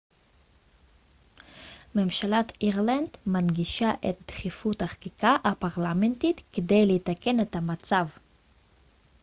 ממשלת 1.95 2.51
אירלנד 2.61 3.17
מדגישה 3.25 3.91
את 4.09 4.17
דחיפות 4.27 4.81
החקיקה 4.81 5.35
הפרלמנטרית 5.43 6.41
כדי 6.53 6.85
לתקן 6.95 7.39
את 7.39 7.55
המצב 7.55 8.05